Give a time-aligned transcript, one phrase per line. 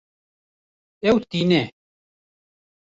[1.09, 1.63] Ew tîne.